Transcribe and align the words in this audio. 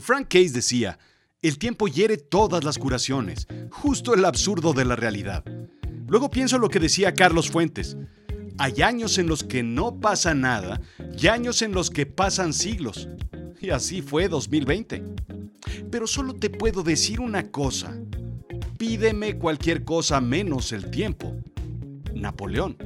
Frank 0.00 0.28
Case 0.28 0.50
decía, 0.50 0.98
el 1.40 1.58
tiempo 1.58 1.88
hiere 1.88 2.18
todas 2.18 2.64
las 2.64 2.76
curaciones, 2.78 3.46
justo 3.70 4.12
el 4.12 4.24
absurdo 4.26 4.74
de 4.74 4.84
la 4.84 4.94
realidad. 4.94 5.42
Luego 6.06 6.28
pienso 6.28 6.58
lo 6.58 6.68
que 6.68 6.80
decía 6.80 7.14
Carlos 7.14 7.50
Fuentes. 7.50 7.96
Hay 8.58 8.82
años 8.82 9.16
en 9.16 9.26
los 9.26 9.42
que 9.42 9.62
no 9.62 9.98
pasa 9.98 10.34
nada 10.34 10.80
y 11.18 11.28
años 11.28 11.62
en 11.62 11.72
los 11.72 11.90
que 11.90 12.04
pasan 12.04 12.52
siglos. 12.52 13.08
Y 13.60 13.70
así 13.70 14.02
fue 14.02 14.28
2020. 14.28 15.02
Pero 15.90 16.06
solo 16.06 16.34
te 16.34 16.50
puedo 16.50 16.82
decir 16.82 17.20
una 17.20 17.50
cosa. 17.50 17.98
Pídeme 18.78 19.38
cualquier 19.38 19.84
cosa 19.84 20.20
menos 20.20 20.72
el 20.72 20.90
tiempo. 20.90 21.34
Napoleón. 22.14 22.76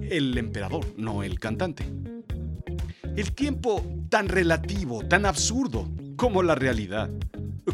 El 0.00 0.36
emperador, 0.36 0.84
no 0.96 1.22
el 1.22 1.38
cantante. 1.38 1.84
El 3.16 3.32
tiempo 3.32 3.84
tan 4.08 4.28
relativo, 4.28 5.04
tan 5.06 5.24
absurdo 5.24 5.88
como 6.16 6.42
la 6.42 6.54
realidad. 6.54 7.10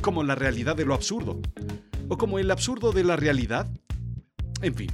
Como 0.00 0.22
la 0.22 0.34
realidad 0.34 0.76
de 0.76 0.84
lo 0.84 0.94
absurdo. 0.94 1.40
O 2.08 2.18
como 2.18 2.38
el 2.38 2.50
absurdo 2.50 2.92
de 2.92 3.04
la 3.04 3.16
realidad. 3.16 3.68
En 4.60 4.74
fin, 4.74 4.90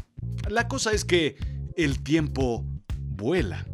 la 0.48 0.68
cosa 0.68 0.92
es 0.92 1.04
que 1.04 1.36
el 1.76 2.02
tiempo 2.02 2.64
vuela. 2.92 3.66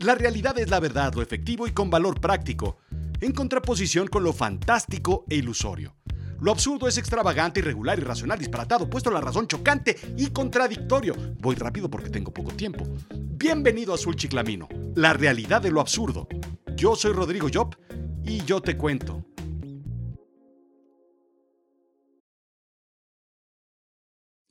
La 0.00 0.14
realidad 0.14 0.58
es 0.58 0.68
la 0.68 0.80
verdad, 0.80 1.14
lo 1.14 1.22
efectivo 1.22 1.66
y 1.66 1.70
con 1.70 1.88
valor 1.88 2.20
práctico, 2.20 2.78
en 3.20 3.32
contraposición 3.32 4.08
con 4.08 4.24
lo 4.24 4.32
fantástico 4.32 5.24
e 5.28 5.36
ilusorio. 5.36 5.94
Lo 6.40 6.50
absurdo 6.50 6.88
es 6.88 6.98
extravagante, 6.98 7.60
irregular, 7.60 7.98
irracional, 8.00 8.36
disparatado, 8.36 8.90
puesto 8.90 9.12
la 9.12 9.20
razón 9.20 9.46
chocante 9.46 9.96
y 10.16 10.26
contradictorio. 10.28 11.14
Voy 11.38 11.54
rápido 11.54 11.88
porque 11.88 12.10
tengo 12.10 12.32
poco 12.32 12.50
tiempo. 12.50 12.84
Bienvenido 13.14 13.92
a 13.92 13.94
Azul 13.94 14.16
Chiclamino, 14.16 14.68
la 14.96 15.12
realidad 15.12 15.62
de 15.62 15.70
lo 15.70 15.80
absurdo. 15.80 16.26
Yo 16.74 16.96
soy 16.96 17.12
Rodrigo 17.12 17.46
Job 17.52 17.76
y 18.24 18.44
yo 18.44 18.60
te 18.60 18.76
cuento. 18.76 19.24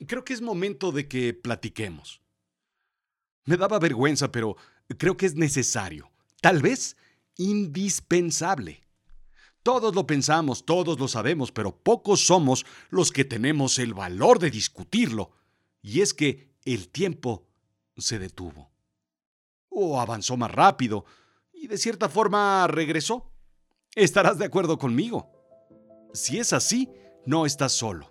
Creo 0.06 0.24
que 0.24 0.32
es 0.32 0.40
momento 0.40 0.92
de 0.92 1.08
que 1.08 1.32
platiquemos. 1.32 2.20
Me 3.44 3.56
daba 3.56 3.78
vergüenza, 3.78 4.30
pero 4.30 4.56
creo 4.98 5.16
que 5.16 5.26
es 5.26 5.34
necesario, 5.34 6.10
tal 6.40 6.60
vez 6.60 6.96
indispensable. 7.36 8.82
Todos 9.62 9.94
lo 9.94 10.06
pensamos, 10.06 10.66
todos 10.66 10.98
lo 10.98 11.06
sabemos, 11.06 11.52
pero 11.52 11.76
pocos 11.76 12.26
somos 12.26 12.66
los 12.90 13.12
que 13.12 13.24
tenemos 13.24 13.78
el 13.78 13.94
valor 13.94 14.40
de 14.40 14.50
discutirlo. 14.50 15.30
Y 15.80 16.00
es 16.00 16.14
que 16.14 16.52
el 16.64 16.88
tiempo 16.88 17.46
se 17.96 18.18
detuvo. 18.18 18.70
O 19.68 20.00
avanzó 20.00 20.36
más 20.36 20.50
rápido 20.50 21.04
y 21.52 21.68
de 21.68 21.78
cierta 21.78 22.08
forma 22.08 22.66
regresó. 22.66 23.31
Estarás 23.94 24.38
de 24.38 24.46
acuerdo 24.46 24.78
conmigo. 24.78 25.30
Si 26.14 26.38
es 26.38 26.54
así, 26.54 26.88
no 27.26 27.44
estás 27.44 27.72
solo. 27.72 28.10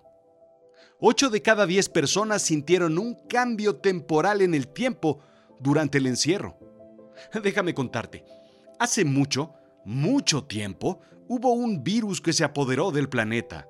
Ocho 1.00 1.28
de 1.28 1.42
cada 1.42 1.66
diez 1.66 1.88
personas 1.88 2.42
sintieron 2.42 2.98
un 2.98 3.18
cambio 3.28 3.76
temporal 3.76 4.42
en 4.42 4.54
el 4.54 4.68
tiempo 4.68 5.18
durante 5.58 5.98
el 5.98 6.06
encierro. 6.06 6.56
Déjame 7.42 7.74
contarte, 7.74 8.24
hace 8.78 9.04
mucho, 9.04 9.54
mucho 9.84 10.44
tiempo, 10.44 11.00
hubo 11.26 11.52
un 11.52 11.82
virus 11.82 12.20
que 12.20 12.32
se 12.32 12.44
apoderó 12.44 12.92
del 12.92 13.08
planeta. 13.08 13.68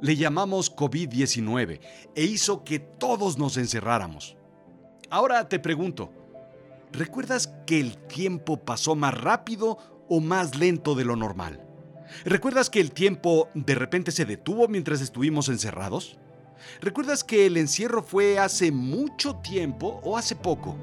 Le 0.00 0.16
llamamos 0.16 0.74
COVID-19 0.74 1.80
e 2.14 2.24
hizo 2.24 2.62
que 2.62 2.78
todos 2.78 3.38
nos 3.38 3.56
encerráramos. 3.56 4.36
Ahora 5.08 5.48
te 5.48 5.58
pregunto, 5.58 6.12
¿recuerdas 6.92 7.46
que 7.66 7.80
el 7.80 7.96
tiempo 8.06 8.62
pasó 8.62 8.94
más 8.94 9.18
rápido 9.18 9.97
o 10.08 10.20
más 10.20 10.56
lento 10.56 10.94
de 10.94 11.04
lo 11.04 11.16
normal? 11.16 11.60
¿Recuerdas 12.24 12.70
que 12.70 12.80
el 12.80 12.92
tiempo 12.92 13.48
de 13.54 13.74
repente 13.74 14.10
se 14.12 14.24
detuvo 14.24 14.68
mientras 14.68 15.00
estuvimos 15.00 15.48
encerrados? 15.48 16.18
¿Recuerdas 16.80 17.24
que 17.24 17.46
el 17.46 17.56
encierro 17.56 18.02
fue 18.02 18.38
hace 18.38 18.72
mucho 18.72 19.36
tiempo 19.36 20.00
o 20.02 20.16
hace 20.16 20.34
poco? 20.36 20.76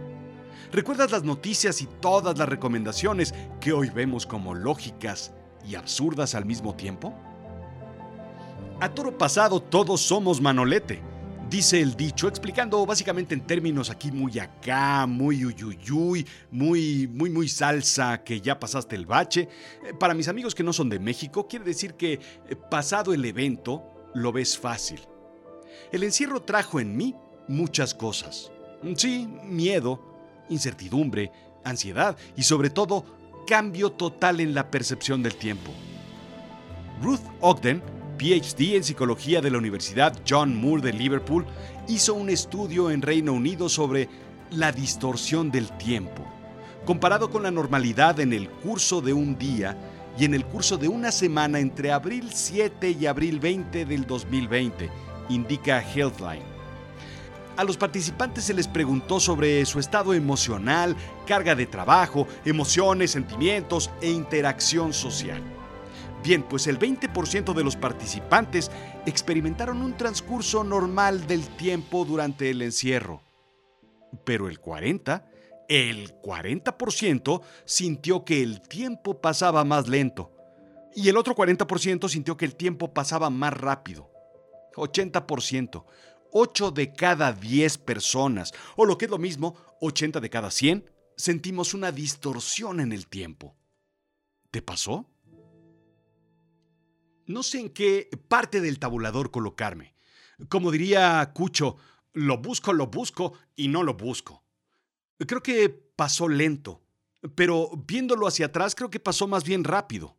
¿Recuerdas 0.71 1.11
las 1.11 1.23
noticias 1.23 1.81
y 1.81 1.85
todas 1.85 2.37
las 2.37 2.49
recomendaciones 2.49 3.33
que 3.59 3.73
hoy 3.73 3.89
vemos 3.89 4.25
como 4.25 4.53
lógicas 4.53 5.33
y 5.67 5.75
absurdas 5.75 6.35
al 6.35 6.45
mismo 6.45 6.75
tiempo? 6.75 7.13
A 8.79 8.89
toro 8.89 9.17
pasado 9.17 9.61
todos 9.61 10.01
somos 10.01 10.41
manolete, 10.41 11.01
dice 11.49 11.81
el 11.81 11.95
dicho, 11.95 12.27
explicando 12.27 12.85
básicamente 12.85 13.33
en 13.33 13.41
términos 13.41 13.89
aquí 13.89 14.11
muy 14.11 14.37
acá, 14.39 15.05
muy 15.05 15.45
uyuyuy, 15.45 16.25
muy, 16.51 17.07
muy, 17.07 17.29
muy 17.29 17.47
salsa, 17.47 18.23
que 18.23 18.41
ya 18.41 18.59
pasaste 18.59 18.95
el 18.95 19.05
bache. 19.05 19.47
Eh, 19.85 19.93
para 19.99 20.13
mis 20.13 20.27
amigos 20.27 20.55
que 20.55 20.63
no 20.63 20.73
son 20.73 20.89
de 20.89 20.99
México, 20.99 21.47
quiere 21.47 21.65
decir 21.65 21.93
que 21.93 22.13
eh, 22.13 22.55
pasado 22.69 23.13
el 23.13 23.23
evento, 23.25 23.83
lo 24.13 24.31
ves 24.31 24.57
fácil. 24.57 25.01
El 25.91 26.03
encierro 26.03 26.41
trajo 26.41 26.79
en 26.79 26.95
mí 26.95 27.15
muchas 27.47 27.93
cosas. 27.93 28.51
Sí, 28.95 29.27
miedo, 29.43 30.45
incertidumbre, 30.49 31.31
ansiedad 31.63 32.17
y 32.35 32.43
sobre 32.43 32.69
todo 32.69 33.05
cambio 33.45 33.91
total 33.91 34.39
en 34.39 34.53
la 34.53 34.71
percepción 34.71 35.21
del 35.21 35.35
tiempo. 35.35 35.71
Ruth 37.01 37.21
Ogden, 37.41 37.81
PhD 38.17 38.75
en 38.75 38.83
psicología 38.83 39.41
de 39.41 39.51
la 39.51 39.57
Universidad 39.57 40.17
John 40.27 40.55
Moore 40.55 40.81
de 40.81 40.93
Liverpool, 40.93 41.45
hizo 41.87 42.13
un 42.13 42.29
estudio 42.29 42.91
en 42.91 43.01
Reino 43.01 43.33
Unido 43.33 43.69
sobre 43.69 44.09
la 44.51 44.71
distorsión 44.71 45.51
del 45.51 45.71
tiempo, 45.77 46.25
comparado 46.85 47.29
con 47.29 47.43
la 47.43 47.51
normalidad 47.51 48.19
en 48.19 48.33
el 48.33 48.49
curso 48.49 49.01
de 49.01 49.13
un 49.13 49.37
día 49.37 49.77
y 50.17 50.25
en 50.25 50.33
el 50.33 50.45
curso 50.45 50.77
de 50.77 50.87
una 50.87 51.11
semana 51.11 51.59
entre 51.59 51.91
abril 51.91 52.29
7 52.33 52.91
y 52.99 53.05
abril 53.05 53.39
20 53.39 53.85
del 53.85 54.05
2020, 54.05 54.89
indica 55.29 55.81
Healthline. 55.81 56.55
A 57.57 57.63
los 57.63 57.77
participantes 57.77 58.43
se 58.43 58.53
les 58.53 58.67
preguntó 58.67 59.19
sobre 59.19 59.65
su 59.65 59.79
estado 59.79 60.13
emocional, 60.13 60.95
carga 61.25 61.55
de 61.55 61.65
trabajo, 61.65 62.27
emociones, 62.43 63.11
sentimientos 63.11 63.89
e 64.01 64.09
interacción 64.09 64.91
social. 64.91 65.41
Bien, 66.25 66.41
pues 66.41 66.65
el 66.65 66.79
20% 66.79 67.53
de 67.53 67.63
los 67.63 67.75
participantes 67.75 68.71
experimentaron 69.05 69.83
un 69.83 69.95
transcurso 69.95 70.63
normal 70.63 71.27
del 71.27 71.47
tiempo 71.49 72.03
durante 72.03 72.49
el 72.49 72.63
encierro. 72.63 73.21
Pero 74.23 74.49
el 74.49 74.59
40%, 74.59 75.23
el 75.69 76.19
40% 76.23 77.43
sintió 77.65 78.25
que 78.25 78.41
el 78.41 78.61
tiempo 78.61 79.21
pasaba 79.21 79.63
más 79.65 79.87
lento. 79.87 80.31
Y 80.95 81.09
el 81.09 81.17
otro 81.17 81.35
40% 81.35 82.09
sintió 82.09 82.37
que 82.37 82.45
el 82.45 82.55
tiempo 82.55 82.91
pasaba 82.91 83.29
más 83.29 83.53
rápido. 83.53 84.09
80%. 84.77 85.85
8 86.31 86.71
de 86.71 86.91
cada 86.91 87.33
10 87.33 87.77
personas, 87.77 88.51
o 88.75 88.85
lo 88.85 88.97
que 88.97 89.05
es 89.05 89.11
lo 89.11 89.19
mismo, 89.19 89.55
80 89.79 90.19
de 90.19 90.29
cada 90.31 90.49
100, 90.49 90.89
sentimos 91.15 91.75
una 91.75 91.91
distorsión 91.91 92.79
en 92.79 92.93
el 92.93 93.05
tiempo. 93.05 93.55
¿Te 94.49 94.63
pasó? 94.63 95.14
No 97.27 97.43
sé 97.43 97.59
en 97.59 97.69
qué 97.69 98.09
parte 98.27 98.61
del 98.61 98.79
tabulador 98.79 99.31
colocarme. 99.31 99.93
Como 100.49 100.71
diría 100.71 101.31
Cucho, 101.33 101.77
lo 102.13 102.37
busco, 102.37 102.73
lo 102.73 102.87
busco 102.87 103.33
y 103.55 103.67
no 103.67 103.83
lo 103.83 103.95
busco. 103.95 104.43
Creo 105.17 105.41
que 105.41 105.69
pasó 105.69 106.27
lento, 106.27 106.81
pero 107.35 107.71
viéndolo 107.87 108.27
hacia 108.27 108.47
atrás 108.47 108.75
creo 108.75 108.89
que 108.89 108.99
pasó 108.99 109.27
más 109.27 109.43
bien 109.43 109.63
rápido. 109.63 110.17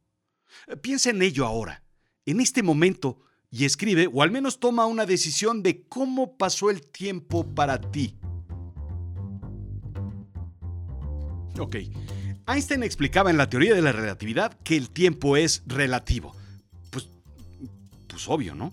Piensa 0.83 1.11
en 1.11 1.23
ello 1.23 1.47
ahora. 1.47 1.83
En 2.25 2.41
este 2.41 2.63
momento, 2.63 3.21
y 3.51 3.65
escribe, 3.65 4.09
o 4.13 4.23
al 4.23 4.31
menos 4.31 4.59
toma 4.59 4.87
una 4.87 5.07
decisión 5.07 5.63
de 5.63 5.85
cómo 5.85 6.37
pasó 6.37 6.71
el 6.71 6.87
tiempo 6.87 7.55
para 7.55 7.81
ti. 7.81 8.19
Ok, 11.59 11.77
Einstein 12.47 12.83
explicaba 12.83 13.31
en 13.31 13.39
la 13.39 13.49
teoría 13.49 13.75
de 13.75 13.83
la 13.83 13.93
relatividad 13.93 14.59
que 14.63 14.77
el 14.77 14.91
tiempo 14.91 15.37
es 15.37 15.63
relativo. 15.67 16.36
Pues, 18.17 18.29
obvio, 18.31 18.55
¿no? 18.55 18.73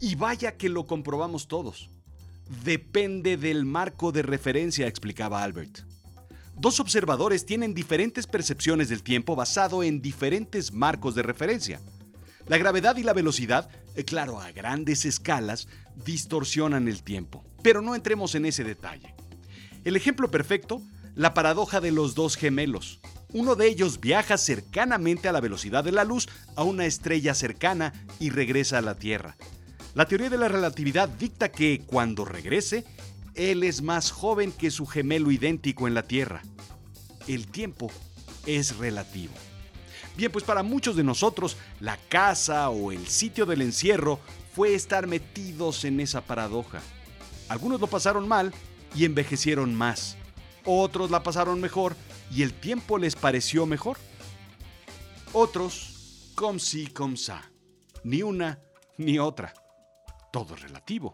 Y 0.00 0.14
vaya 0.14 0.56
que 0.56 0.70
lo 0.70 0.86
comprobamos 0.86 1.46
todos. 1.46 1.90
Depende 2.64 3.36
del 3.36 3.66
marco 3.66 4.12
de 4.12 4.22
referencia, 4.22 4.86
explicaba 4.86 5.42
Albert. 5.42 5.80
Dos 6.56 6.80
observadores 6.80 7.44
tienen 7.44 7.74
diferentes 7.74 8.26
percepciones 8.26 8.88
del 8.88 9.02
tiempo 9.02 9.36
basado 9.36 9.82
en 9.82 10.00
diferentes 10.00 10.72
marcos 10.72 11.14
de 11.14 11.22
referencia. 11.22 11.82
La 12.46 12.56
gravedad 12.56 12.96
y 12.96 13.02
la 13.02 13.12
velocidad, 13.12 13.68
eh, 13.94 14.04
claro, 14.04 14.40
a 14.40 14.50
grandes 14.52 15.04
escalas, 15.04 15.68
distorsionan 16.06 16.88
el 16.88 17.02
tiempo. 17.02 17.44
Pero 17.62 17.82
no 17.82 17.94
entremos 17.94 18.34
en 18.34 18.46
ese 18.46 18.64
detalle. 18.64 19.14
El 19.84 19.96
ejemplo 19.96 20.30
perfecto, 20.30 20.80
la 21.14 21.34
paradoja 21.34 21.82
de 21.82 21.92
los 21.92 22.14
dos 22.14 22.36
gemelos. 22.36 23.00
Uno 23.32 23.54
de 23.54 23.66
ellos 23.66 24.00
viaja 24.00 24.36
cercanamente 24.36 25.28
a 25.28 25.32
la 25.32 25.40
velocidad 25.40 25.84
de 25.84 25.92
la 25.92 26.04
luz 26.04 26.28
a 26.54 26.64
una 26.64 26.84
estrella 26.84 27.34
cercana 27.34 27.92
y 28.20 28.30
regresa 28.30 28.78
a 28.78 28.82
la 28.82 28.96
Tierra. 28.96 29.36
La 29.94 30.06
teoría 30.06 30.28
de 30.28 30.38
la 30.38 30.48
relatividad 30.48 31.08
dicta 31.08 31.50
que 31.50 31.82
cuando 31.86 32.24
regrese, 32.24 32.84
él 33.34 33.62
es 33.62 33.80
más 33.80 34.10
joven 34.10 34.52
que 34.52 34.70
su 34.70 34.86
gemelo 34.86 35.30
idéntico 35.30 35.88
en 35.88 35.94
la 35.94 36.02
Tierra. 36.02 36.42
El 37.26 37.46
tiempo 37.46 37.90
es 38.46 38.76
relativo. 38.76 39.32
Bien, 40.16 40.30
pues 40.30 40.44
para 40.44 40.62
muchos 40.62 40.94
de 40.94 41.04
nosotros, 41.04 41.56
la 41.80 41.96
casa 41.96 42.68
o 42.68 42.92
el 42.92 43.06
sitio 43.06 43.46
del 43.46 43.62
encierro 43.62 44.20
fue 44.54 44.74
estar 44.74 45.06
metidos 45.06 45.86
en 45.86 46.00
esa 46.00 46.20
paradoja. 46.20 46.82
Algunos 47.48 47.80
lo 47.80 47.86
pasaron 47.86 48.28
mal 48.28 48.52
y 48.94 49.06
envejecieron 49.06 49.74
más. 49.74 50.16
Otros 50.64 51.10
la 51.10 51.22
pasaron 51.22 51.60
mejor 51.60 51.96
y 52.34 52.42
el 52.42 52.52
tiempo 52.54 52.98
les 52.98 53.14
pareció 53.14 53.66
mejor. 53.66 53.98
Otros, 55.32 56.32
com 56.34 56.58
si, 56.58 56.86
com 56.86 57.16
sa. 57.16 57.50
Ni 58.04 58.22
una 58.22 58.58
ni 58.96 59.18
otra. 59.18 59.52
Todo 60.32 60.56
relativo. 60.56 61.12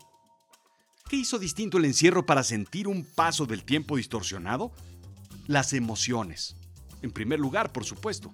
¿Qué 1.08 1.16
hizo 1.16 1.38
distinto 1.38 1.78
el 1.78 1.86
encierro 1.86 2.24
para 2.24 2.44
sentir 2.44 2.86
un 2.86 3.04
paso 3.04 3.46
del 3.46 3.64
tiempo 3.64 3.96
distorsionado? 3.96 4.72
Las 5.46 5.72
emociones. 5.72 6.56
En 7.02 7.10
primer 7.10 7.40
lugar, 7.40 7.72
por 7.72 7.84
supuesto. 7.84 8.32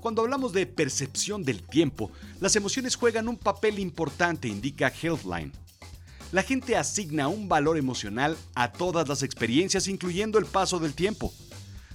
Cuando 0.00 0.22
hablamos 0.22 0.52
de 0.52 0.64
percepción 0.66 1.44
del 1.44 1.62
tiempo, 1.62 2.10
las 2.40 2.56
emociones 2.56 2.96
juegan 2.96 3.28
un 3.28 3.36
papel 3.36 3.78
importante, 3.78 4.48
indica 4.48 4.88
Healthline. 4.90 5.52
La 6.32 6.42
gente 6.42 6.76
asigna 6.76 7.28
un 7.28 7.48
valor 7.48 7.76
emocional 7.76 8.38
a 8.54 8.72
todas 8.72 9.08
las 9.08 9.22
experiencias, 9.22 9.88
incluyendo 9.88 10.38
el 10.38 10.46
paso 10.46 10.78
del 10.78 10.94
tiempo. 10.94 11.34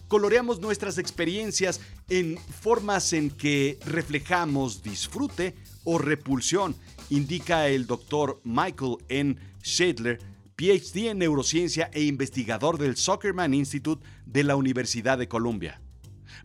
Coloreamos 0.08 0.62
nuestras 0.62 1.00
experiencias 1.00 1.82
en 2.10 2.38
formas 2.38 3.12
en 3.14 3.32
que 3.32 3.80
reflejamos 3.86 4.84
disfrute 4.84 5.56
o 5.84 5.98
repulsión, 5.98 6.76
indica 7.10 7.68
el 7.68 7.88
doctor 7.88 8.40
Michael 8.44 8.98
N. 9.10 9.36
Shadler, 9.64 10.20
PhD 10.56 11.10
en 11.10 11.18
neurociencia 11.18 11.90
e 11.92 12.04
investigador 12.04 12.78
del 12.78 12.98
Zuckerman 12.98 13.54
Institute 13.54 14.06
de 14.26 14.44
la 14.44 14.56
Universidad 14.56 15.18
de 15.18 15.28
Columbia. 15.28 15.82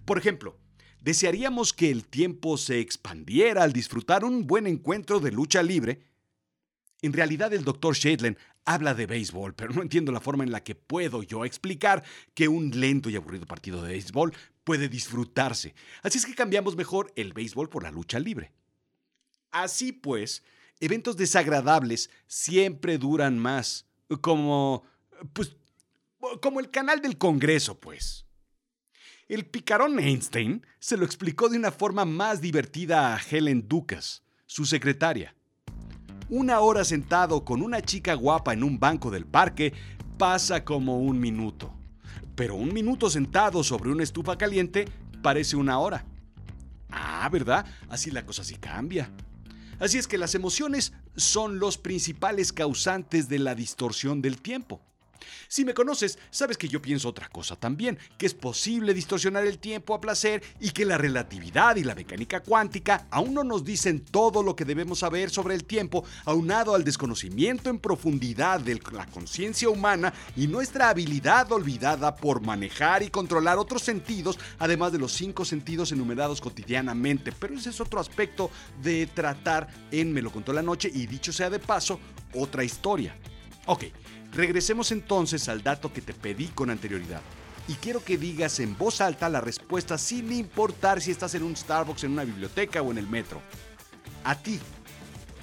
Por 0.06 0.16
ejemplo, 0.16 0.58
desearíamos 1.02 1.72
que 1.72 1.90
el 1.90 2.04
tiempo 2.04 2.56
se 2.56 2.80
expandiera 2.80 3.62
al 3.62 3.72
disfrutar 3.72 4.24
un 4.24 4.46
buen 4.46 4.66
encuentro 4.66 5.20
de 5.20 5.32
lucha 5.32 5.62
libre. 5.62 6.02
En 7.02 7.12
realidad 7.12 7.52
el 7.52 7.64
doctor 7.64 7.94
Shadler 7.94 8.36
habla 8.74 8.94
de 8.94 9.06
béisbol, 9.06 9.54
pero 9.54 9.72
no 9.72 9.82
entiendo 9.82 10.12
la 10.12 10.20
forma 10.20 10.44
en 10.44 10.52
la 10.52 10.62
que 10.62 10.74
puedo 10.74 11.22
yo 11.22 11.44
explicar 11.44 12.04
que 12.34 12.46
un 12.48 12.70
lento 12.78 13.10
y 13.10 13.16
aburrido 13.16 13.46
partido 13.46 13.82
de 13.82 13.92
béisbol 13.92 14.32
puede 14.62 14.88
disfrutarse. 14.88 15.74
Así 16.02 16.18
es 16.18 16.26
que 16.26 16.34
cambiamos 16.34 16.76
mejor 16.76 17.12
el 17.16 17.32
béisbol 17.32 17.68
por 17.68 17.82
la 17.82 17.90
lucha 17.90 18.20
libre. 18.20 18.52
Así 19.50 19.90
pues, 19.92 20.44
eventos 20.78 21.16
desagradables 21.16 22.10
siempre 22.28 22.96
duran 22.96 23.38
más, 23.38 23.86
como 24.20 24.84
pues 25.32 25.56
como 26.40 26.60
el 26.60 26.70
canal 26.70 27.00
del 27.00 27.18
Congreso, 27.18 27.80
pues. 27.80 28.26
El 29.26 29.46
picarón 29.46 29.98
Einstein 29.98 30.66
se 30.78 30.96
lo 30.96 31.04
explicó 31.04 31.48
de 31.48 31.56
una 31.56 31.72
forma 31.72 32.04
más 32.04 32.40
divertida 32.40 33.14
a 33.14 33.20
Helen 33.20 33.66
Ducas, 33.66 34.22
su 34.46 34.66
secretaria. 34.66 35.34
Una 36.30 36.60
hora 36.60 36.84
sentado 36.84 37.44
con 37.44 37.60
una 37.60 37.82
chica 37.82 38.14
guapa 38.14 38.52
en 38.52 38.62
un 38.62 38.78
banco 38.78 39.10
del 39.10 39.26
parque 39.26 39.72
pasa 40.16 40.64
como 40.64 41.00
un 41.00 41.18
minuto. 41.18 41.74
Pero 42.36 42.54
un 42.54 42.72
minuto 42.72 43.10
sentado 43.10 43.64
sobre 43.64 43.90
una 43.90 44.04
estufa 44.04 44.38
caliente 44.38 44.86
parece 45.22 45.56
una 45.56 45.80
hora. 45.80 46.04
Ah, 46.88 47.28
¿verdad? 47.32 47.66
Así 47.88 48.12
la 48.12 48.24
cosa 48.24 48.44
sí 48.44 48.54
cambia. 48.54 49.10
Así 49.80 49.98
es 49.98 50.06
que 50.06 50.18
las 50.18 50.36
emociones 50.36 50.92
son 51.16 51.58
los 51.58 51.78
principales 51.78 52.52
causantes 52.52 53.28
de 53.28 53.40
la 53.40 53.56
distorsión 53.56 54.22
del 54.22 54.40
tiempo. 54.40 54.80
Si 55.48 55.64
me 55.64 55.74
conoces, 55.74 56.18
sabes 56.30 56.56
que 56.56 56.68
yo 56.68 56.80
pienso 56.82 57.08
otra 57.08 57.28
cosa 57.28 57.56
también, 57.56 57.98
que 58.18 58.26
es 58.26 58.34
posible 58.34 58.94
distorsionar 58.94 59.46
el 59.46 59.58
tiempo 59.58 59.94
a 59.94 60.00
placer 60.00 60.42
y 60.60 60.70
que 60.70 60.84
la 60.84 60.98
relatividad 60.98 61.76
y 61.76 61.84
la 61.84 61.94
mecánica 61.94 62.40
cuántica 62.40 63.06
aún 63.10 63.34
no 63.34 63.44
nos 63.44 63.64
dicen 63.64 64.00
todo 64.00 64.42
lo 64.42 64.56
que 64.56 64.64
debemos 64.64 65.00
saber 65.00 65.30
sobre 65.30 65.54
el 65.54 65.64
tiempo, 65.64 66.04
aunado 66.24 66.74
al 66.74 66.84
desconocimiento 66.84 67.70
en 67.70 67.78
profundidad 67.78 68.60
de 68.60 68.80
la 68.92 69.06
conciencia 69.06 69.68
humana 69.68 70.12
y 70.36 70.46
nuestra 70.46 70.88
habilidad 70.88 71.50
olvidada 71.52 72.16
por 72.16 72.40
manejar 72.40 73.02
y 73.02 73.10
controlar 73.10 73.58
otros 73.58 73.82
sentidos, 73.82 74.38
además 74.58 74.92
de 74.92 74.98
los 74.98 75.12
cinco 75.12 75.44
sentidos 75.44 75.92
enumerados 75.92 76.40
cotidianamente. 76.40 77.32
Pero 77.32 77.54
ese 77.54 77.70
es 77.70 77.80
otro 77.80 78.00
aspecto 78.00 78.50
de 78.82 79.06
tratar 79.06 79.68
en 79.90 80.12
Me 80.12 80.22
lo 80.22 80.30
contó 80.30 80.52
la 80.52 80.62
noche 80.62 80.90
y 80.92 81.06
dicho 81.06 81.32
sea 81.32 81.50
de 81.50 81.58
paso, 81.58 82.00
otra 82.34 82.64
historia. 82.64 83.16
Ok, 83.72 83.84
Regresemos 84.32 84.90
entonces 84.90 85.48
al 85.48 85.62
dato 85.62 85.92
que 85.92 86.00
te 86.00 86.12
pedí 86.12 86.48
con 86.48 86.70
anterioridad. 86.70 87.22
Y 87.68 87.74
quiero 87.74 88.02
que 88.02 88.18
digas 88.18 88.58
en 88.58 88.76
voz 88.76 89.00
alta 89.00 89.28
la 89.28 89.40
respuesta 89.40 89.96
sin 89.96 90.32
importar 90.32 91.00
si 91.00 91.12
estás 91.12 91.34
en 91.36 91.42
un 91.42 91.56
Starbucks, 91.56 92.02
en 92.02 92.12
una 92.12 92.24
biblioteca 92.24 92.82
o 92.82 92.90
en 92.90 92.98
el 92.98 93.06
metro. 93.06 93.40
A 94.24 94.34
ti, 94.34 94.58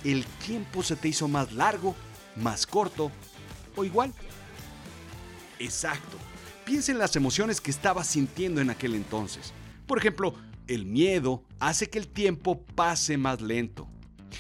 ¿el 0.04 0.26
tiempo 0.46 0.84
se 0.84 0.96
te 0.96 1.08
hizo 1.08 1.28
más 1.28 1.54
largo, 1.54 1.96
más 2.36 2.66
corto 2.66 3.12
o 3.76 3.84
igual? 3.84 4.14
Exacto. 5.60 6.18
Piensa 6.66 6.92
en 6.92 7.00
las 7.00 7.16
emociones 7.16 7.62
que 7.62 7.72
estabas 7.72 8.08
sintiendo 8.08 8.60
en 8.60 8.70
aquel 8.70 8.96
entonces. 8.96 9.54
Por 9.86 9.98
ejemplo, 9.98 10.34
el 10.68 10.86
miedo 10.86 11.44
hace 11.60 11.90
que 11.90 12.00
el 12.00 12.08
tiempo 12.08 12.62
pase 12.76 13.18
más 13.18 13.42
lento. 13.42 13.88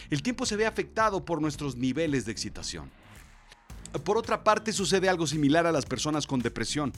El 0.09 0.21
tiempo 0.21 0.45
se 0.45 0.57
ve 0.57 0.65
afectado 0.65 1.23
por 1.23 1.41
nuestros 1.41 1.77
niveles 1.77 2.25
de 2.25 2.33
excitación. 2.33 2.96
Por 4.03 4.17
otra 4.17 4.43
parte, 4.43 4.73
sucede 4.73 5.09
algo 5.09 5.27
similar 5.27 5.65
a 5.65 5.71
las 5.71 5.85
personas 5.85 6.27
con 6.27 6.39
depresión. 6.39 6.93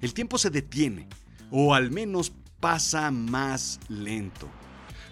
El 0.00 0.14
tiempo 0.14 0.38
se 0.38 0.50
detiene, 0.50 1.08
o 1.50 1.74
al 1.74 1.90
menos 1.90 2.32
pasa 2.60 3.10
más 3.10 3.80
lento. 3.88 4.48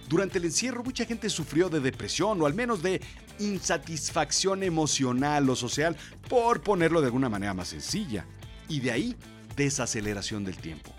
Durante 0.08 0.38
el 0.38 0.46
encierro 0.46 0.82
mucha 0.82 1.04
gente 1.04 1.30
sufrió 1.30 1.68
de 1.68 1.78
depresión 1.78 2.42
o 2.42 2.46
al 2.46 2.54
menos 2.54 2.82
de 2.82 3.00
insatisfacción 3.38 4.62
emocional 4.64 5.48
o 5.48 5.56
social, 5.56 5.96
por 6.28 6.62
ponerlo 6.62 7.00
de 7.00 7.06
alguna 7.06 7.28
manera 7.28 7.54
más 7.54 7.68
sencilla. 7.68 8.26
Y 8.68 8.80
de 8.80 8.90
ahí, 8.90 9.16
desaceleración 9.56 10.44
del 10.44 10.56
tiempo. 10.56 10.92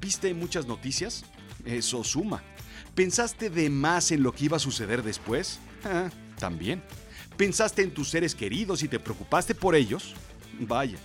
¿Viste 0.00 0.32
muchas 0.34 0.66
noticias? 0.66 1.24
Eso 1.64 2.02
suma. 2.04 2.42
¿Pensaste 2.94 3.50
de 3.50 3.70
más 3.70 4.10
en 4.12 4.22
lo 4.22 4.32
que 4.32 4.46
iba 4.46 4.56
a 4.56 4.60
suceder 4.60 5.02
después? 5.02 5.58
Ah, 5.84 6.10
también. 6.38 6.82
¿Pensaste 7.36 7.82
en 7.82 7.92
tus 7.92 8.08
seres 8.10 8.34
queridos 8.34 8.82
y 8.82 8.88
te 8.88 8.98
preocupaste 8.98 9.54
por 9.54 9.74
ellos? 9.74 10.14
Vaya. 10.60 10.98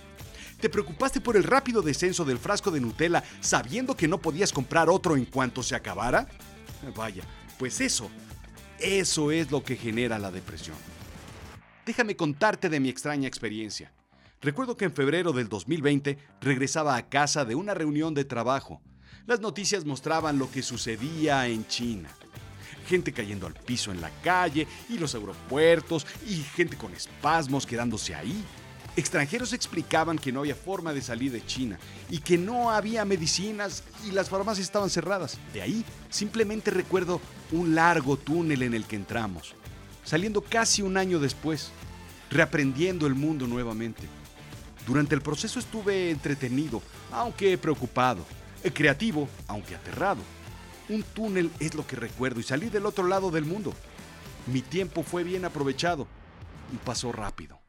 ¿Te 0.60 0.68
preocupaste 0.68 1.20
por 1.20 1.36
el 1.36 1.44
rápido 1.44 1.82
descenso 1.82 2.24
del 2.24 2.38
frasco 2.38 2.70
de 2.70 2.80
Nutella 2.80 3.22
sabiendo 3.40 3.96
que 3.96 4.08
no 4.08 4.18
podías 4.18 4.52
comprar 4.52 4.90
otro 4.90 5.16
en 5.16 5.24
cuanto 5.24 5.62
se 5.62 5.76
acabara? 5.76 6.28
Vaya, 6.96 7.22
pues 7.58 7.80
eso, 7.80 8.10
eso 8.78 9.30
es 9.30 9.50
lo 9.50 9.62
que 9.62 9.76
genera 9.76 10.18
la 10.18 10.30
depresión. 10.30 10.76
Déjame 11.86 12.16
contarte 12.16 12.68
de 12.68 12.80
mi 12.80 12.88
extraña 12.88 13.28
experiencia. 13.28 13.92
Recuerdo 14.40 14.76
que 14.76 14.84
en 14.84 14.92
febrero 14.92 15.32
del 15.32 15.48
2020 15.48 16.18
regresaba 16.40 16.96
a 16.96 17.08
casa 17.08 17.44
de 17.44 17.54
una 17.54 17.74
reunión 17.74 18.14
de 18.14 18.24
trabajo. 18.24 18.82
Las 19.26 19.40
noticias 19.40 19.84
mostraban 19.84 20.38
lo 20.38 20.50
que 20.50 20.62
sucedía 20.62 21.46
en 21.48 21.66
China 21.66 22.10
gente 22.88 23.12
cayendo 23.12 23.46
al 23.46 23.54
piso 23.54 23.92
en 23.92 24.00
la 24.00 24.10
calle 24.22 24.66
y 24.88 24.98
los 24.98 25.14
aeropuertos 25.14 26.06
y 26.26 26.36
gente 26.36 26.76
con 26.76 26.92
espasmos 26.94 27.66
quedándose 27.66 28.14
ahí. 28.14 28.42
Extranjeros 28.96 29.52
explicaban 29.52 30.18
que 30.18 30.32
no 30.32 30.40
había 30.40 30.56
forma 30.56 30.92
de 30.92 31.02
salir 31.02 31.30
de 31.30 31.44
China 31.46 31.78
y 32.10 32.18
que 32.18 32.36
no 32.36 32.70
había 32.70 33.04
medicinas 33.04 33.84
y 34.04 34.10
las 34.10 34.28
farmacias 34.28 34.66
estaban 34.66 34.90
cerradas. 34.90 35.38
De 35.52 35.62
ahí 35.62 35.84
simplemente 36.10 36.72
recuerdo 36.72 37.20
un 37.52 37.74
largo 37.76 38.16
túnel 38.16 38.62
en 38.62 38.74
el 38.74 38.86
que 38.86 38.96
entramos, 38.96 39.54
saliendo 40.04 40.40
casi 40.40 40.82
un 40.82 40.96
año 40.96 41.20
después, 41.20 41.70
reaprendiendo 42.30 43.06
el 43.06 43.14
mundo 43.14 43.46
nuevamente. 43.46 44.02
Durante 44.84 45.14
el 45.14 45.20
proceso 45.20 45.60
estuve 45.60 46.10
entretenido, 46.10 46.82
aunque 47.12 47.56
preocupado, 47.58 48.24
creativo, 48.74 49.28
aunque 49.46 49.76
aterrado 49.76 50.22
un 50.88 51.02
túnel 51.02 51.50
es 51.60 51.74
lo 51.74 51.86
que 51.86 51.96
recuerdo 51.96 52.40
y 52.40 52.42
salí 52.42 52.68
del 52.68 52.86
otro 52.86 53.06
lado 53.06 53.30
del 53.30 53.44
mundo. 53.44 53.74
Mi 54.46 54.62
tiempo 54.62 55.02
fue 55.02 55.24
bien 55.24 55.44
aprovechado 55.44 56.06
y 56.72 56.76
pasó 56.78 57.12
rápido. 57.12 57.60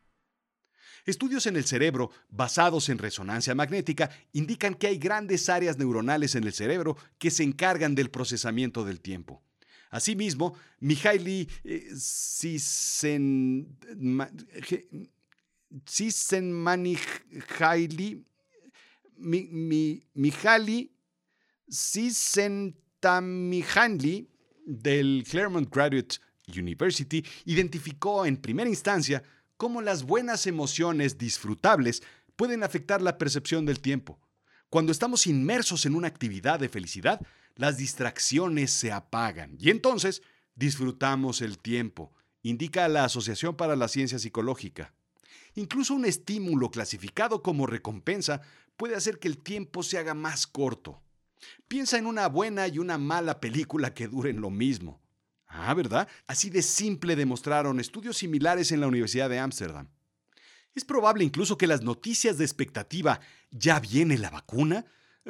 Estudios 1.05 1.45
en 1.47 1.55
el 1.55 1.65
cerebro 1.65 2.11
basados 2.29 2.89
en 2.89 2.97
resonancia 2.97 3.55
magnética 3.55 4.09
indican 4.33 4.75
que 4.75 4.87
hay 4.87 4.97
grandes 4.97 5.49
áreas 5.49 5.77
neuronales 5.77 6.35
en 6.35 6.43
el 6.43 6.53
cerebro 6.53 6.97
que 7.17 7.31
se 7.31 7.43
encargan 7.43 7.95
del 7.95 8.09
procesamiento 8.09 8.85
del 8.85 8.99
tiempo. 9.01 9.41
Asimismo, 9.89 10.55
Mihaly 10.79 11.49
eh, 11.63 11.89
Mihaly 20.13 20.91
Tammy 22.99 23.63
Handley 23.75 24.27
del 24.65 25.23
Claremont 25.29 25.73
Graduate 25.73 26.17
University 26.47 27.25
identificó 27.45 28.25
en 28.25 28.37
primera 28.37 28.69
instancia 28.69 29.23
cómo 29.57 29.81
las 29.81 30.03
buenas 30.03 30.47
emociones 30.47 31.17
disfrutables 31.17 32.03
pueden 32.35 32.63
afectar 32.63 33.01
la 33.01 33.17
percepción 33.17 33.65
del 33.65 33.79
tiempo. 33.79 34.19
Cuando 34.69 34.91
estamos 34.91 35.27
inmersos 35.27 35.85
en 35.85 35.95
una 35.95 36.07
actividad 36.07 36.59
de 36.59 36.69
felicidad, 36.69 37.21
las 37.55 37.77
distracciones 37.77 38.71
se 38.71 38.91
apagan 38.91 39.57
y 39.59 39.69
entonces 39.69 40.21
disfrutamos 40.55 41.41
el 41.41 41.57
tiempo, 41.57 42.13
indica 42.43 42.87
la 42.87 43.03
Asociación 43.03 43.55
para 43.55 43.75
la 43.75 43.87
Ciencia 43.87 44.19
Psicológica. 44.19 44.93
Incluso 45.55 45.93
un 45.93 46.05
estímulo 46.05 46.69
clasificado 46.69 47.41
como 47.41 47.65
recompensa 47.65 48.41
puede 48.77 48.95
hacer 48.95 49.19
que 49.19 49.27
el 49.27 49.37
tiempo 49.37 49.83
se 49.83 49.97
haga 49.97 50.13
más 50.13 50.47
corto. 50.47 51.01
Piensa 51.67 51.97
en 51.97 52.05
una 52.05 52.27
buena 52.27 52.67
y 52.67 52.79
una 52.79 52.97
mala 52.97 53.39
película 53.39 53.93
que 53.93 54.07
duren 54.07 54.41
lo 54.41 54.49
mismo. 54.49 55.01
Ah, 55.47 55.73
¿verdad? 55.73 56.07
Así 56.27 56.49
de 56.49 56.61
simple 56.61 57.15
demostraron 57.15 57.79
estudios 57.79 58.17
similares 58.17 58.71
en 58.71 58.81
la 58.81 58.87
Universidad 58.87 59.29
de 59.29 59.39
Ámsterdam. 59.39 59.89
Es 60.75 60.85
probable 60.85 61.23
incluso 61.23 61.57
que 61.57 61.67
las 61.67 61.81
noticias 61.81 62.37
de 62.37 62.45
expectativa 62.45 63.19
¿ya 63.51 63.79
viene 63.79 64.17
la 64.17 64.29
vacuna? 64.29 64.85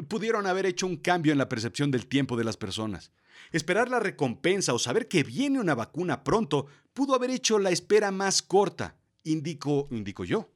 pudieron 0.08 0.46
haber 0.46 0.66
hecho 0.66 0.88
un 0.88 0.98
cambio 0.98 1.32
en 1.32 1.38
la 1.38 1.50
percepción 1.50 1.92
del 1.92 2.08
tiempo 2.08 2.38
de 2.38 2.44
las 2.44 2.58
personas. 2.58 3.12
Esperar 3.52 3.90
la 3.90 4.00
recompensa 4.00 4.74
o 4.74 4.80
saber 4.80 5.08
que 5.08 5.24
viene 5.24 5.60
una 5.60 5.76
vacuna 5.76 6.24
pronto 6.24 6.68
pudo 6.94 7.16
haber 7.16 7.32
hecho 7.32 7.60
la 7.60 7.72
espera 7.72 8.12
más 8.12 8.42
corta, 8.42 8.96
indico, 9.24 9.88
indico 9.92 10.24
yo. 10.24 10.50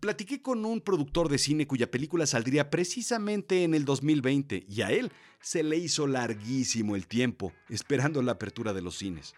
Platiqué 0.00 0.40
con 0.42 0.64
un 0.64 0.80
productor 0.80 1.28
de 1.28 1.38
cine 1.38 1.66
cuya 1.66 1.90
película 1.90 2.26
saldría 2.26 2.70
precisamente 2.70 3.64
en 3.64 3.74
el 3.74 3.84
2020 3.84 4.64
y 4.68 4.82
a 4.82 4.90
él 4.90 5.12
se 5.40 5.62
le 5.62 5.76
hizo 5.76 6.06
larguísimo 6.06 6.96
el 6.96 7.06
tiempo 7.06 7.52
esperando 7.68 8.22
la 8.22 8.32
apertura 8.32 8.72
de 8.72 8.82
los 8.82 8.96
cines. 8.96 9.34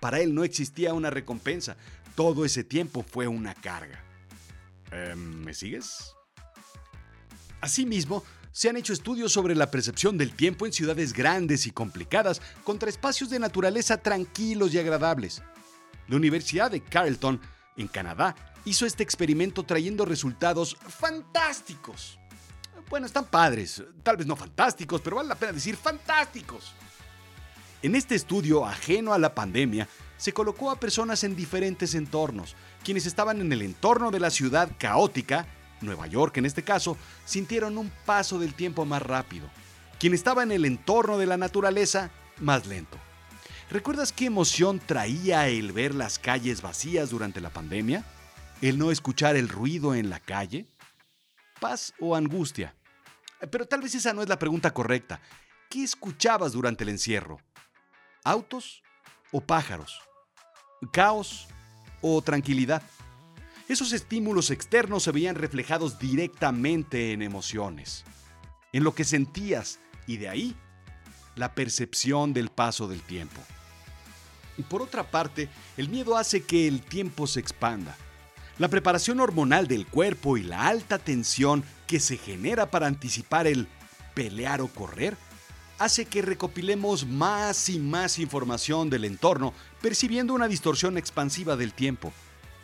Para 0.00 0.20
él 0.20 0.34
no 0.34 0.44
existía 0.44 0.94
una 0.94 1.10
recompensa, 1.10 1.76
todo 2.14 2.44
ese 2.44 2.64
tiempo 2.64 3.02
fue 3.02 3.28
una 3.28 3.54
carga. 3.54 4.04
Em, 4.90 5.44
¿Me 5.44 5.54
sigues? 5.54 6.14
Asimismo, 7.60 8.24
se 8.50 8.68
han 8.68 8.76
hecho 8.76 8.92
estudios 8.92 9.32
sobre 9.32 9.54
la 9.54 9.70
percepción 9.70 10.18
del 10.18 10.34
tiempo 10.34 10.66
en 10.66 10.72
ciudades 10.72 11.12
grandes 11.14 11.66
y 11.66 11.70
complicadas 11.70 12.42
contra 12.64 12.90
espacios 12.90 13.30
de 13.30 13.38
naturaleza 13.38 14.02
tranquilos 14.02 14.74
y 14.74 14.78
agradables. 14.78 15.42
La 16.08 16.16
Universidad 16.16 16.70
de 16.70 16.82
Carleton, 16.82 17.40
en 17.76 17.88
Canadá, 17.88 18.34
hizo 18.64 18.86
este 18.86 19.02
experimento 19.02 19.62
trayendo 19.62 20.04
resultados 20.04 20.76
fantásticos. 20.88 22.18
Bueno, 22.88 23.06
están 23.06 23.26
padres, 23.26 23.82
tal 24.02 24.16
vez 24.16 24.26
no 24.26 24.36
fantásticos, 24.36 25.00
pero 25.00 25.16
vale 25.16 25.28
la 25.28 25.34
pena 25.34 25.52
decir 25.52 25.76
fantásticos. 25.76 26.72
En 27.82 27.94
este 27.94 28.14
estudio 28.14 28.64
ajeno 28.64 29.12
a 29.12 29.18
la 29.18 29.34
pandemia, 29.34 29.88
se 30.16 30.32
colocó 30.32 30.70
a 30.70 30.78
personas 30.78 31.24
en 31.24 31.34
diferentes 31.34 31.96
entornos. 31.96 32.54
Quienes 32.84 33.06
estaban 33.06 33.40
en 33.40 33.52
el 33.52 33.62
entorno 33.62 34.12
de 34.12 34.20
la 34.20 34.30
ciudad 34.30 34.70
caótica, 34.78 35.46
Nueva 35.80 36.06
York 36.06 36.36
en 36.36 36.46
este 36.46 36.62
caso, 36.62 36.96
sintieron 37.24 37.76
un 37.76 37.90
paso 38.06 38.38
del 38.38 38.54
tiempo 38.54 38.84
más 38.84 39.02
rápido. 39.02 39.50
Quien 39.98 40.14
estaba 40.14 40.44
en 40.44 40.52
el 40.52 40.64
entorno 40.64 41.18
de 41.18 41.26
la 41.26 41.36
naturaleza, 41.36 42.10
más 42.38 42.66
lento. 42.66 42.98
¿Recuerdas 43.70 44.12
qué 44.12 44.26
emoción 44.26 44.78
traía 44.78 45.48
el 45.48 45.72
ver 45.72 45.94
las 45.94 46.18
calles 46.18 46.62
vacías 46.62 47.10
durante 47.10 47.40
la 47.40 47.50
pandemia? 47.50 48.04
¿El 48.60 48.78
no 48.78 48.90
escuchar 48.90 49.36
el 49.36 49.48
ruido 49.48 49.94
en 49.94 50.10
la 50.10 50.20
calle? 50.20 50.66
¿Paz 51.60 51.94
o 51.98 52.14
angustia? 52.14 52.74
Pero 53.50 53.66
tal 53.66 53.80
vez 53.80 53.94
esa 53.94 54.12
no 54.12 54.22
es 54.22 54.28
la 54.28 54.38
pregunta 54.38 54.72
correcta. 54.72 55.20
¿Qué 55.70 55.82
escuchabas 55.82 56.52
durante 56.52 56.84
el 56.84 56.90
encierro? 56.90 57.40
¿Autos 58.24 58.82
o 59.30 59.40
pájaros? 59.40 60.00
¿Caos 60.92 61.48
o 62.02 62.20
tranquilidad? 62.20 62.82
Esos 63.68 63.92
estímulos 63.92 64.50
externos 64.50 65.04
se 65.04 65.12
veían 65.12 65.34
reflejados 65.34 65.98
directamente 65.98 67.12
en 67.12 67.22
emociones, 67.22 68.04
en 68.72 68.84
lo 68.84 68.94
que 68.94 69.04
sentías 69.04 69.78
y 70.06 70.18
de 70.18 70.28
ahí 70.28 70.56
la 71.36 71.54
percepción 71.54 72.32
del 72.32 72.48
paso 72.50 72.88
del 72.88 73.02
tiempo. 73.02 73.40
Y 74.58 74.62
por 74.62 74.82
otra 74.82 75.10
parte, 75.10 75.48
el 75.76 75.88
miedo 75.88 76.16
hace 76.16 76.42
que 76.42 76.68
el 76.68 76.82
tiempo 76.82 77.26
se 77.26 77.40
expanda 77.40 77.96
la 78.58 78.68
preparación 78.68 79.18
hormonal 79.20 79.66
del 79.66 79.86
cuerpo 79.86 80.36
y 80.36 80.42
la 80.42 80.68
alta 80.68 80.98
tensión 80.98 81.64
que 81.86 82.00
se 82.00 82.16
genera 82.16 82.70
para 82.70 82.86
anticipar 82.86 83.46
el 83.46 83.66
pelear 84.14 84.60
o 84.60 84.68
correr 84.68 85.16
hace 85.78 86.04
que 86.04 86.22
recopilemos 86.22 87.06
más 87.06 87.68
y 87.68 87.78
más 87.78 88.18
información 88.18 88.88
del 88.88 89.04
entorno, 89.04 89.52
percibiendo 89.80 90.32
una 90.34 90.46
distorsión 90.46 90.96
expansiva 90.96 91.56
del 91.56 91.72
tiempo. 91.72 92.12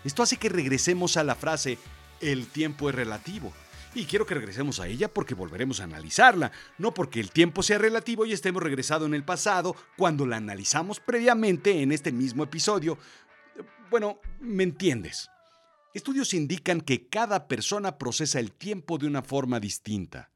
Esto 0.05 0.23
hace 0.23 0.37
que 0.37 0.49
regresemos 0.49 1.17
a 1.17 1.25
la 1.25 1.35
frase 1.35 1.79
el 2.21 2.47
tiempo 2.47 2.89
es 2.89 2.95
relativo. 2.95 3.53
Y 3.95 4.05
quiero 4.05 4.27
que 4.27 4.35
regresemos 4.35 4.81
a 4.81 4.87
ella 4.87 5.13
porque 5.13 5.35
volveremos 5.35 5.81
a 5.81 5.85
analizarla, 5.85 6.53
no 6.77 6.93
porque 6.93 7.21
el 7.21 7.31
tiempo 7.31 7.63
sea 7.63 7.79
relativo 7.79 8.27
y 8.27 8.33
estemos 8.33 8.63
regresado 8.63 9.07
en 9.07 9.15
el 9.15 9.25
pasado 9.25 9.75
cuando 9.97 10.27
la 10.27 10.37
analizamos 10.37 11.01
previamente 11.01 11.83
en 11.83 11.93
este 11.93 12.13
mismo 12.13 12.45
episodio. 12.45 12.99
Bueno, 13.91 14.21
¿me 14.41 14.63
entiendes? 14.63 15.31
Estudios 15.95 16.35
indican 16.35 16.83
que 16.83 17.09
cada 17.09 17.49
persona 17.49 17.97
procesa 17.97 18.39
el 18.39 18.53
tiempo 18.53 18.99
de 18.99 19.07
una 19.07 19.23
forma 19.23 19.59
distinta. 19.59 20.31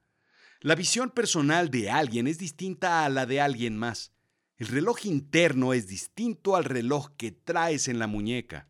La 0.60 0.74
visión 0.74 1.10
personal 1.10 1.70
de 1.70 1.90
alguien 1.90 2.26
es 2.26 2.38
distinta 2.38 3.04
a 3.04 3.08
la 3.10 3.26
de 3.26 3.40
alguien 3.40 3.76
más. 3.76 4.12
El 4.56 4.68
reloj 4.68 5.04
interno 5.04 5.74
es 5.74 5.86
distinto 5.86 6.56
al 6.56 6.64
reloj 6.64 7.10
que 7.16 7.32
traes 7.32 7.88
en 7.88 7.98
la 7.98 8.06
muñeca. 8.06 8.68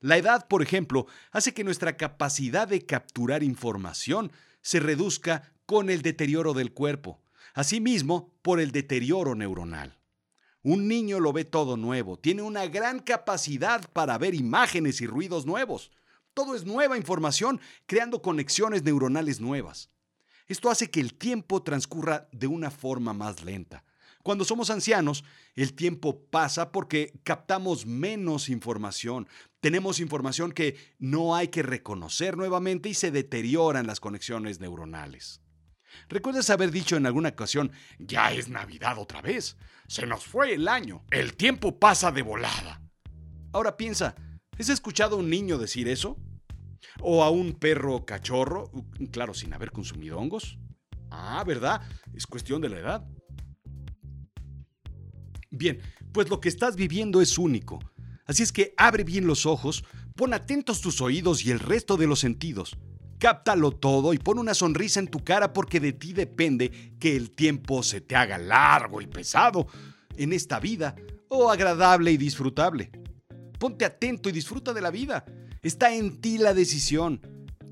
La 0.00 0.16
edad, 0.16 0.46
por 0.48 0.62
ejemplo, 0.62 1.06
hace 1.30 1.54
que 1.54 1.64
nuestra 1.64 1.96
capacidad 1.96 2.68
de 2.68 2.84
capturar 2.84 3.42
información 3.42 4.30
se 4.60 4.80
reduzca 4.80 5.52
con 5.64 5.90
el 5.90 6.02
deterioro 6.02 6.54
del 6.54 6.72
cuerpo, 6.72 7.22
asimismo 7.54 8.34
por 8.42 8.60
el 8.60 8.72
deterioro 8.72 9.34
neuronal. 9.34 9.98
Un 10.62 10.88
niño 10.88 11.20
lo 11.20 11.32
ve 11.32 11.44
todo 11.44 11.76
nuevo, 11.76 12.18
tiene 12.18 12.42
una 12.42 12.66
gran 12.66 12.98
capacidad 12.98 13.88
para 13.92 14.18
ver 14.18 14.34
imágenes 14.34 15.00
y 15.00 15.06
ruidos 15.06 15.46
nuevos. 15.46 15.92
Todo 16.34 16.54
es 16.54 16.64
nueva 16.64 16.96
información, 16.96 17.60
creando 17.86 18.20
conexiones 18.20 18.82
neuronales 18.82 19.40
nuevas. 19.40 19.90
Esto 20.48 20.70
hace 20.70 20.90
que 20.90 21.00
el 21.00 21.14
tiempo 21.14 21.62
transcurra 21.62 22.28
de 22.32 22.46
una 22.46 22.70
forma 22.70 23.12
más 23.12 23.42
lenta. 23.42 23.84
Cuando 24.26 24.44
somos 24.44 24.70
ancianos, 24.70 25.22
el 25.54 25.74
tiempo 25.74 26.26
pasa 26.32 26.72
porque 26.72 27.12
captamos 27.22 27.86
menos 27.86 28.48
información. 28.48 29.28
Tenemos 29.60 30.00
información 30.00 30.50
que 30.50 30.76
no 30.98 31.36
hay 31.36 31.46
que 31.46 31.62
reconocer 31.62 32.36
nuevamente 32.36 32.88
y 32.88 32.94
se 32.94 33.12
deterioran 33.12 33.86
las 33.86 34.00
conexiones 34.00 34.58
neuronales. 34.58 35.42
¿Recuerdas 36.08 36.50
haber 36.50 36.72
dicho 36.72 36.96
en 36.96 37.06
alguna 37.06 37.28
ocasión, 37.28 37.70
ya 38.00 38.32
es 38.32 38.48
Navidad 38.48 38.98
otra 38.98 39.22
vez? 39.22 39.58
Se 39.86 40.08
nos 40.08 40.26
fue 40.26 40.54
el 40.54 40.66
año. 40.66 41.04
El 41.12 41.36
tiempo 41.36 41.78
pasa 41.78 42.10
de 42.10 42.22
volada. 42.22 42.82
Ahora 43.52 43.76
piensa, 43.76 44.16
¿has 44.58 44.68
escuchado 44.70 45.14
a 45.14 45.18
un 45.20 45.30
niño 45.30 45.56
decir 45.56 45.86
eso? 45.86 46.18
¿O 47.00 47.22
a 47.22 47.30
un 47.30 47.52
perro 47.52 48.04
cachorro? 48.04 48.72
Claro, 49.12 49.34
sin 49.34 49.54
haber 49.54 49.70
consumido 49.70 50.18
hongos. 50.18 50.58
Ah, 51.12 51.44
¿verdad? 51.46 51.80
Es 52.12 52.26
cuestión 52.26 52.60
de 52.60 52.70
la 52.70 52.78
edad. 52.78 53.15
Bien, 55.56 55.80
pues 56.12 56.28
lo 56.28 56.40
que 56.40 56.48
estás 56.48 56.76
viviendo 56.76 57.20
es 57.20 57.38
único. 57.38 57.78
Así 58.26 58.42
es 58.42 58.52
que 58.52 58.74
abre 58.76 59.04
bien 59.04 59.26
los 59.26 59.46
ojos, 59.46 59.84
pon 60.16 60.34
atentos 60.34 60.80
tus 60.80 61.00
oídos 61.00 61.44
y 61.44 61.50
el 61.50 61.60
resto 61.60 61.96
de 61.96 62.06
los 62.06 62.20
sentidos. 62.20 62.76
Cáptalo 63.18 63.70
todo 63.70 64.12
y 64.12 64.18
pon 64.18 64.38
una 64.38 64.54
sonrisa 64.54 65.00
en 65.00 65.08
tu 65.08 65.24
cara 65.24 65.52
porque 65.52 65.80
de 65.80 65.92
ti 65.92 66.12
depende 66.12 66.96
que 66.98 67.16
el 67.16 67.30
tiempo 67.30 67.82
se 67.82 68.00
te 68.00 68.16
haga 68.16 68.36
largo 68.36 69.00
y 69.00 69.06
pesado 69.06 69.66
en 70.16 70.32
esta 70.32 70.60
vida 70.60 70.96
o 71.28 71.50
agradable 71.50 72.12
y 72.12 72.16
disfrutable. 72.16 72.90
Ponte 73.58 73.84
atento 73.84 74.28
y 74.28 74.32
disfruta 74.32 74.74
de 74.74 74.82
la 74.82 74.90
vida. 74.90 75.24
Está 75.62 75.94
en 75.94 76.20
ti 76.20 76.38
la 76.38 76.52
decisión. 76.52 77.20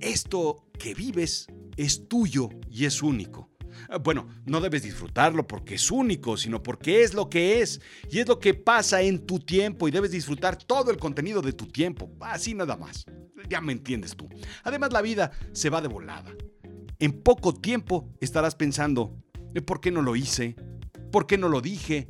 Esto 0.01 0.67
que 0.79 0.95
vives 0.95 1.47
es 1.77 2.09
tuyo 2.09 2.49
y 2.71 2.87
es 2.87 3.03
único. 3.03 3.54
Ah, 3.89 3.99
bueno, 3.99 4.29
no 4.45 4.61
debes 4.61 4.83
disfrutarlo 4.83 5.47
porque 5.47 5.75
es 5.75 5.91
único, 5.91 6.37
sino 6.37 6.63
porque 6.63 7.03
es 7.03 7.15
lo 7.15 7.29
que 7.29 7.61
es 7.61 7.81
y 8.11 8.19
es 8.19 8.29
lo 8.29 8.39
que 8.39 8.55
pasa 8.55 9.03
en 9.03 9.27
tu 9.27 9.39
tiempo 9.39 9.89
y 9.89 9.91
debes 9.91 10.11
disfrutar 10.11 10.57
todo 10.57 10.91
el 10.91 10.99
contenido 10.99 11.43
de 11.43 11.53
tu 11.53 11.67
tiempo, 11.67 12.11
así 12.21 12.55
nada 12.55 12.77
más. 12.77 13.05
Ya 13.49 13.61
me 13.61 13.73
entiendes 13.73 14.17
tú. 14.17 14.29
Además, 14.63 14.93
la 14.93 15.03
vida 15.03 15.33
se 15.53 15.71
va 15.71 15.81
de 15.83 15.89
volada. 15.89 16.33
En 16.99 17.13
poco 17.13 17.55
tiempo 17.55 18.09
estarás 18.21 18.55
pensando, 18.55 19.23
¿por 19.67 19.81
qué 19.81 19.91
no 19.91 20.03
lo 20.03 20.17
hice? 20.17 20.57
¿Por 21.13 21.27
qué 21.27 21.37
no 21.37 21.49
lo 21.49 21.61
dije? 21.61 22.09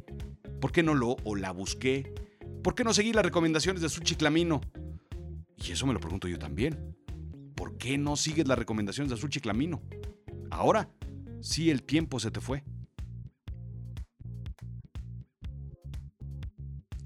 ¿Por 0.61 0.73
qué 0.73 0.83
no 0.83 0.95
lo 0.95 1.17
o 1.25 1.35
la 1.35 1.51
busqué? 1.51 2.15
¿Por 2.63 2.75
qué 2.75 2.85
no 2.85 2.95
seguí 2.95 3.13
las 3.13 3.25
recomendaciones 3.25 3.83
de 3.83 3.89
su 3.89 4.01
chiclamino? 4.01 4.61
Y 5.57 5.73
eso 5.73 5.87
me 5.87 5.93
lo 5.93 6.01
pregunto 6.01 6.29
yo 6.29 6.39
también. 6.39 6.95
¿Por 7.55 7.77
qué 7.77 7.99
no 7.99 8.17
sigues 8.17 8.49
las 8.49 8.59
recomendaciones 8.59 9.11
de 9.11 9.17
Azul 9.17 9.31
Chiclamino? 9.31 9.83
Ahora 10.51 10.91
sí 11.45 11.71
el 11.71 11.83
tiempo 11.83 12.19
se 12.19 12.31
te 12.31 12.41
fue. 12.41 12.65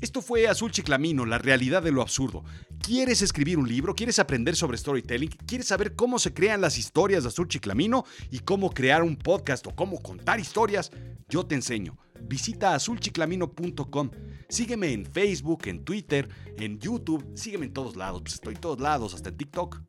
Esto 0.01 0.23
fue 0.23 0.47
Azul 0.47 0.71
Chiclamino, 0.71 1.27
la 1.27 1.39
realidad 1.39 1.83
de 1.83 1.91
lo 1.91 2.03
absurdo. 2.03 2.45
¿Quieres 2.81 3.21
escribir 3.21 3.59
un 3.59 3.69
libro? 3.69 3.97
¿Quieres 3.97 4.21
aprender 4.21 4.55
sobre 4.55 4.79
storytelling? 4.79 5.29
¿Quieres 5.45 5.67
saber 5.67 5.97
cómo 5.97 6.21
se 6.21 6.33
crean 6.33 6.61
las 6.61 6.79
historias 6.79 7.25
de 7.25 7.31
Azul 7.31 7.49
Chiclamino 7.49 8.05
y 8.31 8.39
cómo 8.39 8.71
crear 8.71 9.03
un 9.03 9.17
podcast 9.17 9.67
o 9.67 9.75
cómo 9.75 10.01
contar 10.01 10.39
historias? 10.39 10.93
Yo 11.29 11.45
te 11.45 11.57
enseño. 11.57 11.99
Visita 12.23 12.75
azulchiclamino.com. 12.77 14.11
Sígueme 14.49 14.93
en 14.93 15.05
Facebook, 15.05 15.67
en 15.67 15.85
Twitter, 15.85 16.29
en 16.57 16.79
YouTube. 16.79 17.27
Sígueme 17.35 17.67
en 17.67 17.73
todos 17.73 17.97
lados. 17.97 18.23
Pues 18.23 18.35
estoy 18.35 18.55
en 18.55 18.61
todos 18.61 18.81
lados, 18.81 19.15
hasta 19.15 19.31
en 19.31 19.37
TikTok. 19.37 19.83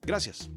Gracias. 0.00 0.50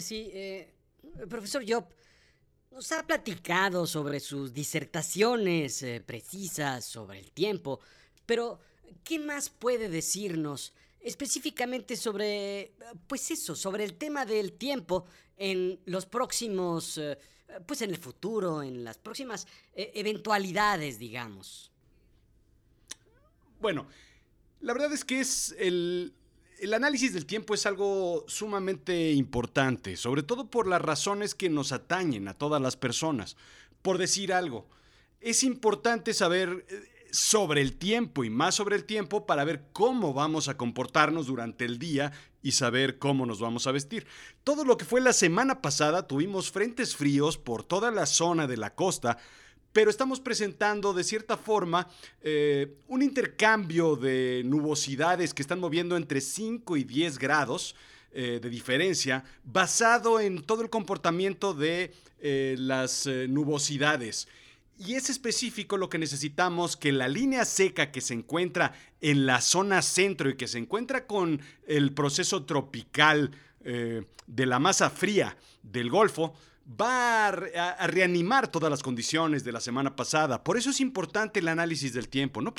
Sí, 0.00 0.30
eh, 0.32 0.72
profesor 1.28 1.64
Job, 1.66 1.84
nos 2.70 2.92
ha 2.92 3.06
platicado 3.06 3.86
sobre 3.86 4.20
sus 4.20 4.52
disertaciones 4.52 5.82
eh, 5.82 6.02
precisas 6.04 6.84
sobre 6.84 7.18
el 7.18 7.32
tiempo, 7.32 7.80
pero 8.26 8.60
¿qué 9.04 9.18
más 9.18 9.48
puede 9.48 9.88
decirnos 9.88 10.72
específicamente 11.00 11.96
sobre, 11.96 12.72
pues 13.06 13.30
eso, 13.30 13.54
sobre 13.54 13.84
el 13.84 13.94
tema 13.94 14.26
del 14.26 14.52
tiempo 14.52 15.06
en 15.36 15.80
los 15.86 16.06
próximos, 16.06 16.98
eh, 16.98 17.18
pues 17.66 17.82
en 17.82 17.90
el 17.90 17.96
futuro, 17.96 18.62
en 18.62 18.84
las 18.84 18.98
próximas 18.98 19.46
eh, 19.74 19.92
eventualidades, 19.94 20.98
digamos? 20.98 21.70
Bueno, 23.60 23.88
la 24.60 24.72
verdad 24.72 24.92
es 24.92 25.04
que 25.04 25.20
es 25.20 25.54
el, 25.58 26.12
el 26.60 26.74
análisis 26.74 27.12
del 27.12 27.26
tiempo 27.26 27.54
es 27.54 27.66
algo 27.66 28.24
sumamente 28.26 29.12
importante, 29.12 29.96
sobre 29.96 30.22
todo 30.22 30.50
por 30.50 30.66
las 30.66 30.82
razones 30.82 31.34
que 31.34 31.48
nos 31.48 31.72
atañen 31.72 32.28
a 32.28 32.34
todas 32.34 32.60
las 32.60 32.76
personas. 32.76 33.36
Por 33.82 33.98
decir 33.98 34.32
algo, 34.32 34.66
es 35.20 35.42
importante 35.42 36.14
saber 36.14 36.66
eh, 36.68 37.08
sobre 37.10 37.60
el 37.62 37.76
tiempo 37.76 38.24
y 38.24 38.30
más 38.30 38.54
sobre 38.54 38.76
el 38.76 38.84
tiempo 38.84 39.26
para 39.26 39.44
ver 39.44 39.64
cómo 39.72 40.12
vamos 40.12 40.48
a 40.48 40.56
comportarnos 40.56 41.26
durante 41.26 41.64
el 41.64 41.78
día 41.78 42.12
y 42.42 42.52
saber 42.52 42.98
cómo 42.98 43.26
nos 43.26 43.40
vamos 43.40 43.66
a 43.66 43.72
vestir. 43.72 44.06
Todo 44.44 44.64
lo 44.64 44.76
que 44.76 44.84
fue 44.84 45.00
la 45.00 45.12
semana 45.12 45.60
pasada 45.62 46.06
tuvimos 46.06 46.50
frentes 46.50 46.96
fríos 46.96 47.38
por 47.38 47.64
toda 47.64 47.90
la 47.90 48.06
zona 48.06 48.46
de 48.46 48.56
la 48.56 48.74
costa, 48.74 49.18
pero 49.78 49.92
estamos 49.92 50.18
presentando 50.18 50.92
de 50.92 51.04
cierta 51.04 51.36
forma 51.36 51.88
eh, 52.20 52.78
un 52.88 53.00
intercambio 53.00 53.94
de 53.94 54.42
nubosidades 54.44 55.32
que 55.32 55.40
están 55.40 55.60
moviendo 55.60 55.96
entre 55.96 56.20
5 56.20 56.76
y 56.76 56.82
10 56.82 57.16
grados 57.16 57.76
eh, 58.10 58.40
de 58.42 58.50
diferencia, 58.50 59.22
basado 59.44 60.18
en 60.18 60.42
todo 60.42 60.62
el 60.62 60.68
comportamiento 60.68 61.54
de 61.54 61.94
eh, 62.18 62.56
las 62.58 63.08
nubosidades. 63.28 64.26
Y 64.80 64.94
es 64.94 65.10
específico 65.10 65.76
lo 65.76 65.88
que 65.88 65.98
necesitamos 65.98 66.76
que 66.76 66.90
la 66.90 67.06
línea 67.06 67.44
seca 67.44 67.92
que 67.92 68.00
se 68.00 68.14
encuentra 68.14 68.72
en 69.00 69.26
la 69.26 69.40
zona 69.40 69.82
centro 69.82 70.28
y 70.28 70.36
que 70.36 70.48
se 70.48 70.58
encuentra 70.58 71.06
con 71.06 71.40
el 71.68 71.92
proceso 71.92 72.44
tropical 72.44 73.30
de 73.60 74.46
la 74.46 74.58
masa 74.58 74.90
fría 74.90 75.36
del 75.62 75.88
Golfo, 75.88 76.34
va 76.68 77.28
a, 77.28 77.86
reanimar 77.86 78.48
todas 78.48 78.70
las 78.70 78.82
condiciones 78.82 79.44
de 79.44 79.52
la 79.52 79.60
semana 79.60 79.96
pasada. 79.96 80.42
Por 80.42 80.56
eso 80.56 80.70
es 80.70 80.80
importante 80.80 81.40
el 81.40 81.48
análisis 81.48 81.92
del 81.92 82.08
tiempo, 82.08 82.42
¿no? 82.42 82.54